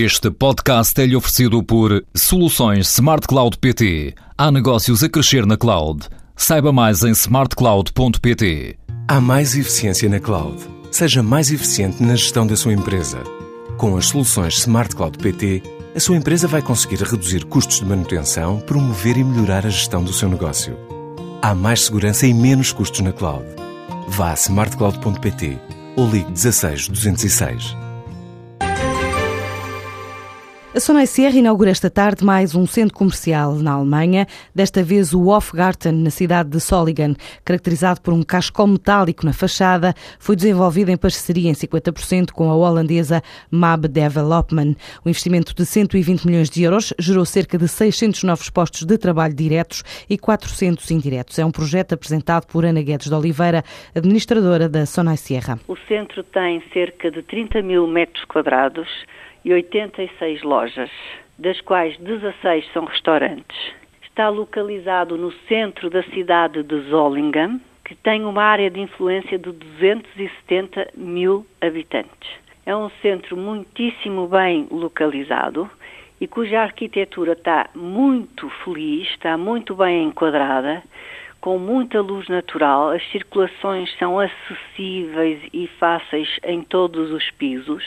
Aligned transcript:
Este 0.00 0.30
podcast 0.30 1.00
é-lhe 1.02 1.16
oferecido 1.16 1.60
por 1.60 2.04
Soluções 2.14 2.86
Smart 2.92 3.26
Cloud 3.26 3.58
PT. 3.58 4.14
Há 4.38 4.52
negócios 4.52 5.02
a 5.02 5.08
crescer 5.08 5.44
na 5.44 5.56
cloud. 5.56 6.06
Saiba 6.36 6.72
mais 6.72 7.02
em 7.02 7.10
smartcloud.pt. 7.10 8.78
Há 9.08 9.20
mais 9.20 9.56
eficiência 9.56 10.08
na 10.08 10.20
cloud. 10.20 10.56
Seja 10.92 11.20
mais 11.20 11.50
eficiente 11.50 12.00
na 12.00 12.14
gestão 12.14 12.46
da 12.46 12.54
sua 12.54 12.72
empresa. 12.72 13.24
Com 13.76 13.96
as 13.96 14.06
soluções 14.06 14.58
Smart 14.58 14.94
Cloud 14.94 15.18
PT, 15.18 15.64
a 15.96 15.98
sua 15.98 16.16
empresa 16.16 16.46
vai 16.46 16.62
conseguir 16.62 17.02
reduzir 17.02 17.44
custos 17.46 17.80
de 17.80 17.84
manutenção, 17.84 18.60
promover 18.60 19.16
e 19.16 19.24
melhorar 19.24 19.66
a 19.66 19.70
gestão 19.70 20.04
do 20.04 20.12
seu 20.12 20.28
negócio. 20.28 20.78
Há 21.42 21.56
mais 21.56 21.86
segurança 21.86 22.24
e 22.24 22.32
menos 22.32 22.70
custos 22.70 23.00
na 23.00 23.10
cloud. 23.10 23.44
Vá 24.06 24.30
a 24.30 24.34
smartcloud.pt 24.34 25.58
ou 25.96 26.08
ligue 26.08 26.30
16 26.30 26.86
206. 26.86 27.87
A 30.78 30.80
Sonai 30.80 31.08
Sierra 31.08 31.36
inaugura 31.36 31.70
esta 31.70 31.90
tarde 31.90 32.24
mais 32.24 32.54
um 32.54 32.64
centro 32.64 32.94
comercial 32.94 33.56
na 33.56 33.72
Alemanha, 33.72 34.28
desta 34.54 34.80
vez 34.80 35.12
o 35.12 35.26
Hofgarten, 35.26 35.90
na 35.90 36.08
cidade 36.08 36.50
de 36.50 36.60
Soligan. 36.60 37.16
Caracterizado 37.44 38.00
por 38.00 38.14
um 38.14 38.22
cascol 38.22 38.68
metálico 38.68 39.26
na 39.26 39.32
fachada, 39.32 39.92
foi 40.20 40.36
desenvolvido 40.36 40.92
em 40.92 40.96
parceria 40.96 41.50
em 41.50 41.52
50% 41.52 42.30
com 42.30 42.48
a 42.48 42.54
holandesa 42.54 43.20
MAB 43.50 43.88
Development. 43.88 44.76
O 45.04 45.08
investimento 45.08 45.52
de 45.52 45.66
120 45.66 46.24
milhões 46.24 46.48
de 46.48 46.62
euros 46.62 46.94
gerou 46.96 47.24
cerca 47.24 47.58
de 47.58 47.66
600 47.66 48.22
novos 48.22 48.48
postos 48.48 48.84
de 48.84 48.96
trabalho 48.96 49.34
diretos 49.34 49.82
e 50.08 50.16
400 50.16 50.88
indiretos. 50.92 51.40
É 51.40 51.44
um 51.44 51.50
projeto 51.50 51.94
apresentado 51.94 52.46
por 52.46 52.64
Ana 52.64 52.82
Guedes 52.82 53.08
de 53.08 53.14
Oliveira, 53.16 53.64
administradora 53.96 54.68
da 54.68 54.86
Sonai 54.86 55.16
Sierra. 55.16 55.58
O 55.66 55.76
centro 55.88 56.22
tem 56.22 56.62
cerca 56.72 57.10
de 57.10 57.20
30 57.24 57.62
mil 57.62 57.84
metros 57.88 58.24
quadrados 58.26 58.86
e 59.48 59.52
86 59.54 60.42
lojas, 60.42 60.90
das 61.38 61.58
quais 61.62 61.96
16 61.96 62.70
são 62.70 62.84
restaurantes. 62.84 63.56
Está 64.02 64.28
localizado 64.28 65.16
no 65.16 65.32
centro 65.48 65.88
da 65.88 66.02
cidade 66.02 66.62
de 66.62 66.78
Zollingen, 66.90 67.58
que 67.82 67.94
tem 67.94 68.26
uma 68.26 68.42
área 68.42 68.70
de 68.70 68.78
influência 68.78 69.38
de 69.38 69.50
270 69.50 70.90
mil 70.94 71.46
habitantes. 71.62 72.28
É 72.66 72.76
um 72.76 72.90
centro 73.00 73.38
muitíssimo 73.38 74.28
bem 74.28 74.68
localizado 74.70 75.70
e 76.20 76.26
cuja 76.26 76.60
arquitetura 76.60 77.32
está 77.32 77.70
muito 77.74 78.50
feliz, 78.62 79.08
está 79.08 79.38
muito 79.38 79.74
bem 79.74 80.08
enquadrada, 80.08 80.82
com 81.40 81.58
muita 81.58 82.02
luz 82.02 82.28
natural, 82.28 82.90
as 82.90 83.02
circulações 83.10 83.96
são 83.96 84.20
acessíveis 84.20 85.40
e 85.54 85.66
fáceis 85.78 86.28
em 86.44 86.60
todos 86.60 87.10
os 87.10 87.30
pisos 87.30 87.82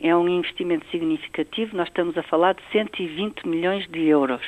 é 0.00 0.16
um 0.16 0.28
investimento 0.28 0.86
significativo, 0.90 1.76
nós 1.76 1.88
estamos 1.88 2.16
a 2.16 2.22
falar 2.22 2.54
de 2.54 2.62
120 2.72 3.46
milhões 3.46 3.86
de 3.88 4.06
euros. 4.06 4.42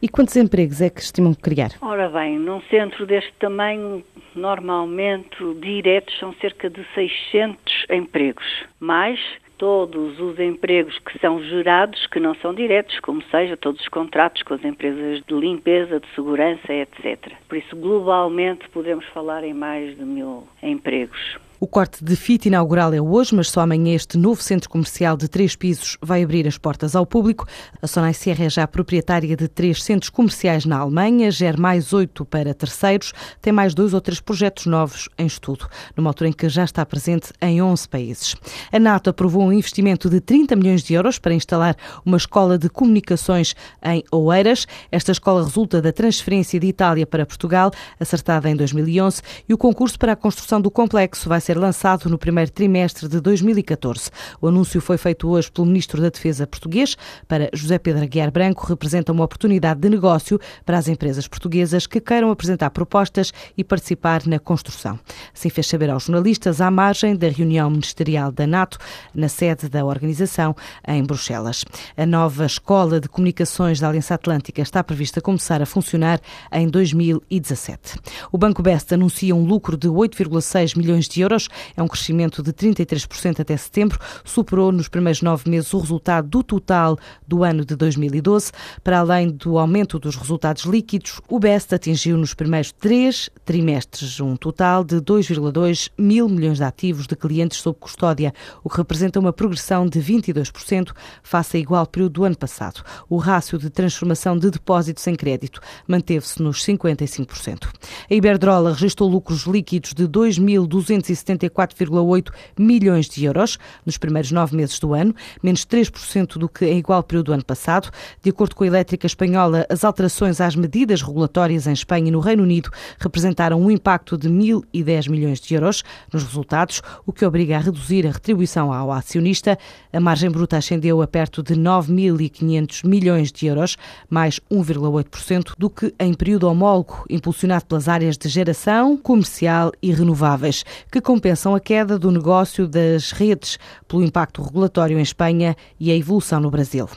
E 0.00 0.08
quantos 0.08 0.36
empregos 0.36 0.80
é 0.80 0.90
que 0.90 1.00
estimam 1.00 1.34
criar? 1.34 1.70
Ora 1.80 2.08
bem, 2.08 2.38
num 2.38 2.60
centro 2.62 3.06
deste 3.06 3.32
tamanho, 3.34 4.04
normalmente 4.34 5.36
diretos 5.60 6.18
são 6.18 6.32
cerca 6.34 6.68
de 6.68 6.84
600 6.94 7.86
empregos, 7.90 8.46
mais 8.78 9.20
todos 9.60 10.18
os 10.18 10.38
empregos 10.38 10.98
que 11.00 11.18
são 11.18 11.38
gerados, 11.42 12.06
que 12.06 12.18
não 12.18 12.34
são 12.36 12.54
diretos, 12.54 12.98
como 13.00 13.22
seja 13.24 13.58
todos 13.58 13.78
os 13.82 13.88
contratos 13.88 14.42
com 14.42 14.54
as 14.54 14.64
empresas 14.64 15.22
de 15.26 15.34
limpeza, 15.34 16.00
de 16.00 16.06
segurança, 16.14 16.72
etc. 16.72 17.34
Por 17.46 17.58
isso, 17.58 17.76
globalmente, 17.76 18.66
podemos 18.70 19.04
falar 19.08 19.44
em 19.44 19.52
mais 19.52 19.94
de 19.98 20.02
mil 20.02 20.48
empregos. 20.62 21.38
O 21.62 21.66
corte 21.66 22.02
de 22.02 22.16
fita 22.16 22.48
inaugural 22.48 22.94
é 22.94 23.02
hoje, 23.02 23.34
mas 23.34 23.50
só 23.50 23.60
amanhã 23.60 23.94
este 23.94 24.16
novo 24.16 24.42
centro 24.42 24.66
comercial 24.70 25.14
de 25.14 25.28
três 25.28 25.54
pisos 25.54 25.98
vai 26.00 26.22
abrir 26.22 26.48
as 26.48 26.56
portas 26.56 26.96
ao 26.96 27.04
público. 27.04 27.46
A 27.82 27.86
Sonai 27.86 28.14
Sierra 28.14 28.46
é 28.46 28.48
já 28.48 28.66
proprietária 28.66 29.36
de 29.36 29.46
três 29.46 29.82
centros 29.82 30.08
comerciais 30.08 30.64
na 30.64 30.78
Alemanha, 30.78 31.30
gera 31.30 31.60
mais 31.60 31.92
oito 31.92 32.24
para 32.24 32.54
terceiros, 32.54 33.12
tem 33.42 33.52
mais 33.52 33.74
dois 33.74 33.92
ou 33.92 34.00
três 34.00 34.20
projetos 34.20 34.64
novos 34.64 35.10
em 35.18 35.26
estudo, 35.26 35.68
numa 35.94 36.08
altura 36.08 36.30
em 36.30 36.32
que 36.32 36.48
já 36.48 36.64
está 36.64 36.86
presente 36.86 37.30
em 37.42 37.60
11 37.60 37.88
países. 37.90 38.36
A 38.72 38.78
NATO 38.78 39.10
aprovou 39.10 39.42
um 39.42 39.52
investimento 39.52 40.08
de 40.08 40.18
30 40.18 40.56
milhões 40.56 40.82
de 40.82 40.94
euros 40.94 41.18
para 41.18 41.34
instalar 41.34 41.76
uma 42.06 42.16
escola 42.16 42.56
de 42.56 42.70
comunicações 42.70 43.54
em 43.84 44.02
Oeiras. 44.10 44.66
Esta 44.90 45.12
escola 45.12 45.44
resulta 45.44 45.82
da 45.82 45.92
transferência 45.92 46.58
de 46.58 46.68
Itália 46.68 47.06
para 47.06 47.26
Portugal, 47.26 47.70
acertada 48.00 48.48
em 48.48 48.56
2011, 48.56 49.20
e 49.46 49.52
o 49.52 49.58
concurso 49.58 49.98
para 49.98 50.12
a 50.12 50.16
construção 50.16 50.58
do 50.58 50.70
complexo 50.70 51.28
vai 51.28 51.38
ser 51.38 51.49
ser 51.50 51.58
lançado 51.58 52.08
no 52.08 52.16
primeiro 52.16 52.48
trimestre 52.52 53.08
de 53.08 53.20
2014. 53.20 54.08
O 54.40 54.46
anúncio 54.46 54.80
foi 54.80 54.96
feito 54.96 55.28
hoje 55.28 55.50
pelo 55.50 55.66
Ministro 55.66 56.00
da 56.00 56.08
Defesa 56.08 56.46
português. 56.46 56.96
Para 57.26 57.50
José 57.52 57.76
Pedro 57.76 58.04
Aguiar 58.04 58.30
Branco, 58.30 58.64
representa 58.66 59.10
uma 59.10 59.24
oportunidade 59.24 59.80
de 59.80 59.88
negócio 59.88 60.38
para 60.64 60.78
as 60.78 60.86
empresas 60.86 61.26
portuguesas 61.26 61.88
que 61.88 62.00
queiram 62.00 62.30
apresentar 62.30 62.70
propostas 62.70 63.32
e 63.58 63.64
participar 63.64 64.28
na 64.28 64.38
construção. 64.38 64.96
Assim 65.34 65.50
fez 65.50 65.66
saber 65.66 65.90
aos 65.90 66.04
jornalistas 66.04 66.60
à 66.60 66.70
margem 66.70 67.16
da 67.16 67.28
reunião 67.28 67.68
ministerial 67.68 68.30
da 68.30 68.46
NATO, 68.46 68.78
na 69.12 69.28
sede 69.28 69.68
da 69.68 69.84
organização, 69.84 70.54
em 70.86 71.02
Bruxelas. 71.02 71.64
A 71.96 72.06
nova 72.06 72.46
Escola 72.46 73.00
de 73.00 73.08
Comunicações 73.08 73.80
da 73.80 73.88
Aliança 73.88 74.14
Atlântica 74.14 74.62
está 74.62 74.84
prevista 74.84 75.20
começar 75.20 75.60
a 75.60 75.66
funcionar 75.66 76.20
em 76.52 76.68
2017. 76.68 77.96
O 78.30 78.38
Banco 78.38 78.62
Best 78.62 78.94
anuncia 78.94 79.34
um 79.34 79.44
lucro 79.44 79.76
de 79.76 79.88
8,6 79.88 80.76
milhões 80.76 81.08
de 81.08 81.20
euros 81.22 81.39
euros. 81.40 81.48
É 81.76 81.82
um 81.82 81.88
crescimento 81.88 82.42
de 82.42 82.52
33% 82.52 83.40
até 83.40 83.56
setembro. 83.56 83.98
Superou 84.24 84.72
nos 84.72 84.88
primeiros 84.88 85.22
nove 85.22 85.48
meses 85.48 85.72
o 85.72 85.78
resultado 85.78 86.28
do 86.28 86.42
total 86.42 86.98
do 87.26 87.44
ano 87.44 87.64
de 87.64 87.74
2012. 87.76 88.52
Para 88.82 88.98
além 88.98 89.28
do 89.30 89.58
aumento 89.58 89.98
dos 89.98 90.16
resultados 90.16 90.64
líquidos, 90.64 91.20
o 91.28 91.38
BEST 91.38 91.74
atingiu 91.74 92.16
nos 92.16 92.34
primeiros 92.34 92.72
três 92.72 93.30
trimestres 93.44 94.20
um 94.20 94.36
total 94.36 94.84
de 94.84 94.96
2,2 94.96 95.90
mil 95.96 96.28
milhões 96.28 96.58
de 96.58 96.64
ativos 96.64 97.06
de 97.06 97.16
clientes 97.16 97.58
sob 97.58 97.78
custódia, 97.78 98.34
o 98.62 98.68
que 98.68 98.76
representa 98.76 99.20
uma 99.20 99.32
progressão 99.32 99.86
de 99.86 100.00
22% 100.00 100.92
face 101.22 101.56
a 101.56 101.60
igual 101.60 101.86
período 101.86 102.12
do 102.12 102.24
ano 102.24 102.36
passado. 102.36 102.82
O 103.08 103.16
rácio 103.16 103.58
de 103.58 103.70
transformação 103.70 104.36
de 104.36 104.50
depósitos 104.50 105.06
em 105.06 105.14
crédito 105.14 105.60
manteve-se 105.86 106.42
nos 106.42 106.64
55%. 106.64 107.68
A 108.10 108.14
Iberdrola 108.14 108.72
registrou 108.72 109.08
lucros 109.08 109.42
líquidos 109.42 109.94
de 109.94 110.06
2.270 110.08 111.29
74,8 111.36 112.32
milhões 112.58 113.08
de 113.08 113.24
euros 113.24 113.58
nos 113.84 113.96
primeiros 113.96 114.32
nove 114.32 114.56
meses 114.56 114.78
do 114.78 114.94
ano, 114.94 115.14
menos 115.42 115.64
3% 115.64 116.38
do 116.38 116.48
que 116.48 116.66
em 116.66 116.78
igual 116.78 117.02
período 117.02 117.26
do 117.26 117.32
ano 117.32 117.44
passado. 117.44 117.90
De 118.22 118.30
acordo 118.30 118.54
com 118.54 118.64
a 118.64 118.66
elétrica 118.66 119.06
espanhola, 119.06 119.66
as 119.68 119.84
alterações 119.84 120.40
às 120.40 120.56
medidas 120.56 121.02
regulatórias 121.02 121.66
em 121.66 121.72
Espanha 121.72 122.08
e 122.08 122.10
no 122.10 122.20
Reino 122.20 122.42
Unido 122.42 122.70
representaram 122.98 123.60
um 123.60 123.70
impacto 123.70 124.16
de 124.16 124.28
1.010 124.28 125.10
milhões 125.10 125.40
de 125.40 125.54
euros 125.54 125.82
nos 126.12 126.22
resultados, 126.22 126.82
o 127.06 127.12
que 127.12 127.24
obriga 127.24 127.56
a 127.56 127.60
reduzir 127.60 128.06
a 128.06 128.12
retribuição 128.12 128.72
ao 128.72 128.92
acionista. 128.92 129.58
A 129.92 130.00
margem 130.00 130.30
bruta 130.30 130.56
ascendeu 130.56 131.02
a 131.02 131.06
perto 131.06 131.42
de 131.42 131.54
9.500 131.54 132.86
milhões 132.86 133.32
de 133.32 133.46
euros, 133.46 133.76
mais 134.08 134.40
1,8% 134.50 135.54
do 135.58 135.70
que 135.70 135.94
em 135.98 136.14
período 136.14 136.48
homólogo, 136.48 137.04
impulsionado 137.08 137.66
pelas 137.66 137.88
áreas 137.88 138.16
de 138.16 138.28
geração, 138.28 138.96
comercial 138.96 139.72
e 139.82 139.92
renováveis, 139.92 140.64
que 140.90 140.98
compensam 141.20 141.54
a 141.54 141.60
queda 141.60 141.98
do 141.98 142.10
negócio 142.10 142.66
das 142.66 143.12
redes 143.12 143.58
pelo 143.86 144.02
impacto 144.02 144.40
regulatório 144.40 144.98
em 144.98 145.02
Espanha 145.02 145.54
e 145.78 145.90
a 145.90 145.94
evolução 145.94 146.40
no 146.40 146.50
Brasil. 146.50 146.88